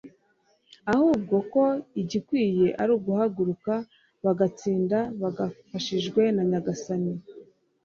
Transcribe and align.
ahubwo 0.93 1.35
ko 1.53 1.63
igikwiye 2.01 2.67
ari 2.81 2.91
uguhaguruka, 2.97 3.73
bagatsinda 4.25 4.97
bafashijwe 5.21 6.21
na 6.35 6.43
nyagasani 6.49 7.13